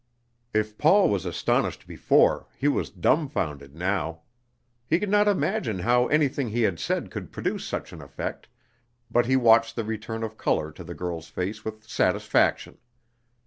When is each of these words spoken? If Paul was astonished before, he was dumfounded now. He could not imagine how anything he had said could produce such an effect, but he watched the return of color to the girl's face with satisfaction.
If 0.51 0.79
Paul 0.79 1.11
was 1.11 1.27
astonished 1.27 1.85
before, 1.85 2.47
he 2.57 2.67
was 2.67 2.89
dumfounded 2.89 3.75
now. 3.75 4.21
He 4.87 4.99
could 4.99 5.11
not 5.11 5.27
imagine 5.27 5.77
how 5.77 6.07
anything 6.07 6.49
he 6.49 6.63
had 6.63 6.79
said 6.79 7.11
could 7.11 7.31
produce 7.31 7.65
such 7.67 7.93
an 7.93 8.01
effect, 8.01 8.47
but 9.11 9.27
he 9.27 9.35
watched 9.35 9.75
the 9.75 9.83
return 9.83 10.23
of 10.23 10.37
color 10.37 10.71
to 10.71 10.83
the 10.83 10.95
girl's 10.95 11.27
face 11.27 11.63
with 11.63 11.83
satisfaction. 11.87 12.79